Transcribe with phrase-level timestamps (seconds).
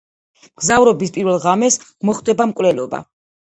[0.45, 1.79] მგზავრობის პირველ ღამეს
[2.11, 3.07] მოხდება მკვლელობა.